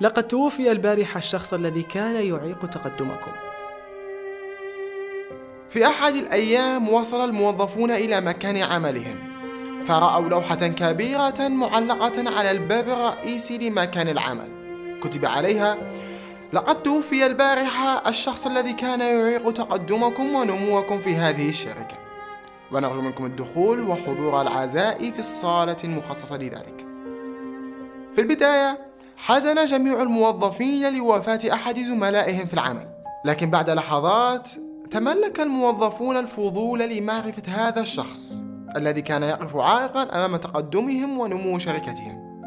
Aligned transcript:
لقد 0.00 0.28
توفي 0.28 0.72
البارحة 0.72 1.18
الشخص 1.18 1.54
الذي 1.54 1.82
كان 1.82 2.14
يعيق 2.14 2.70
تقدمكم. 2.70 3.30
في 5.70 5.86
أحد 5.86 6.14
الأيام 6.14 6.88
وصل 6.88 7.28
الموظفون 7.28 7.90
إلى 7.90 8.20
مكان 8.20 8.56
عملهم 8.56 9.16
فرأوا 9.86 10.28
لوحة 10.28 10.54
كبيرة 10.54 11.48
معلقة 11.48 12.38
على 12.38 12.50
الباب 12.50 12.88
الرئيسي 12.88 13.58
لمكان 13.58 14.08
العمل. 14.08 14.48
كتب 15.02 15.24
عليها 15.24 15.78
لقد 16.52 16.82
توفي 16.82 17.26
البارحة 17.26 18.08
الشخص 18.08 18.46
الذي 18.46 18.72
كان 18.72 19.00
يعيق 19.00 19.52
تقدمكم 19.52 20.34
ونموكم 20.34 20.98
في 20.98 21.14
هذه 21.16 21.48
الشركة. 21.48 21.96
ونرجو 22.72 23.00
منكم 23.00 23.26
الدخول 23.26 23.80
وحضور 23.80 24.42
العزاء 24.42 25.10
في 25.10 25.18
الصالة 25.18 25.76
المخصصة 25.84 26.36
لذلك. 26.36 26.86
في 28.14 28.20
البداية 28.20 28.89
حزن 29.22 29.64
جميع 29.64 30.02
الموظفين 30.02 30.96
لوفاة 30.98 31.38
أحد 31.52 31.78
زملائهم 31.78 32.46
في 32.46 32.54
العمل. 32.54 32.88
لكن 33.24 33.50
بعد 33.50 33.70
لحظات 33.70 34.50
تملك 34.90 35.40
الموظفون 35.40 36.16
الفضول 36.16 36.78
لمعرفة 36.78 37.42
هذا 37.52 37.80
الشخص 37.80 38.42
الذي 38.76 39.02
كان 39.02 39.22
يقف 39.22 39.56
عائقا 39.56 40.02
أمام 40.02 40.36
تقدمهم 40.36 41.18
ونمو 41.18 41.58
شركتهم. 41.58 42.40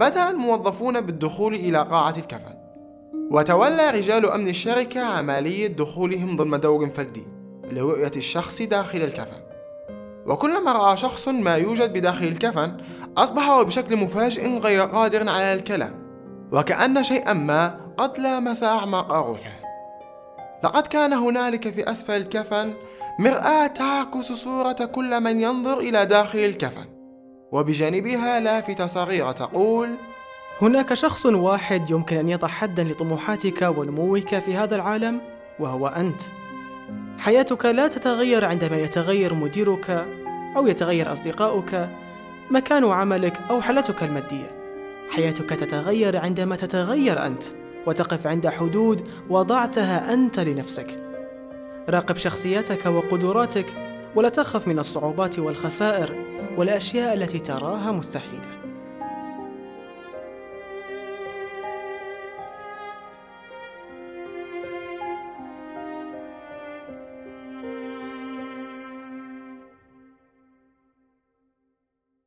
بدأ 0.00 0.30
الموظفون 0.30 1.00
بالدخول 1.00 1.54
إلى 1.54 1.82
قاعة 1.82 2.14
الكفن 2.16 2.54
وتولى 3.30 3.90
رجال 3.90 4.30
أمن 4.30 4.48
الشركة 4.48 5.00
عملية 5.00 5.66
دخولهم 5.66 6.36
ضمن 6.36 6.58
دوق 6.58 6.92
فردي 6.92 7.26
لرؤية 7.70 8.12
الشخص 8.16 8.62
داخل 8.62 9.02
الكفن. 9.02 9.40
وكلما 10.26 10.72
رأى 10.72 10.96
شخص 10.96 11.28
ما 11.28 11.54
يوجد 11.54 11.92
بداخل 11.92 12.24
الكفن 12.24 12.76
أصبح 13.18 13.62
بشكل 13.62 13.96
مفاجئ 13.96 14.58
غير 14.58 14.82
قادر 14.82 15.28
على 15.28 15.54
الكلام 15.54 15.94
وكأن 16.52 17.02
شيئا 17.02 17.32
ما 17.32 17.80
قد 17.96 18.18
لامس 18.18 18.62
أعماق 18.62 19.12
روحه. 19.12 19.60
لقد 20.64 20.86
كان 20.86 21.12
هنالك 21.12 21.70
في 21.70 21.90
أسفل 21.90 22.16
الكفن 22.16 22.74
مرآة 23.18 23.66
تعكس 23.66 24.32
صورة 24.32 24.72
كل 24.72 25.20
من 25.20 25.40
ينظر 25.40 25.78
إلى 25.78 26.06
داخل 26.06 26.38
الكفن 26.38 26.84
وبجانبها 27.52 28.40
لافتة 28.40 28.86
صغيرة 28.86 29.32
تقول 29.32 29.88
هناك 30.62 30.94
شخص 30.94 31.26
واحد 31.26 31.90
يمكن 31.90 32.16
أن 32.16 32.28
يضع 32.28 32.48
حدا 32.48 32.84
لطموحاتك 32.84 33.62
ونموك 33.62 34.38
في 34.38 34.56
هذا 34.56 34.76
العالم 34.76 35.20
وهو 35.60 35.86
أنت. 35.86 36.20
حياتك 37.18 37.64
لا 37.64 37.88
تتغير 37.88 38.44
عندما 38.44 38.76
يتغير 38.76 39.34
مديرك 39.34 40.06
أو 40.56 40.66
يتغير 40.66 41.12
أصدقاؤك 41.12 41.88
مكان 42.50 42.84
عملك 42.84 43.38
أو 43.50 43.60
حالتك 43.60 44.02
المادية. 44.02 44.50
حياتك 45.10 45.50
تتغير 45.50 46.16
عندما 46.16 46.56
تتغير 46.56 47.26
أنت 47.26 47.42
وتقف 47.86 48.26
عند 48.26 48.48
حدود 48.48 49.08
وضعتها 49.30 50.14
أنت 50.14 50.40
لنفسك. 50.40 50.98
راقب 51.88 52.16
شخصيتك 52.16 52.86
وقدراتك 52.86 53.66
ولا 54.14 54.28
تخف 54.28 54.68
من 54.68 54.78
الصعوبات 54.78 55.38
والخسائر 55.38 56.24
والأشياء 56.56 57.14
التي 57.14 57.38
تراها 57.38 57.92
مستحيلة. 57.92 58.58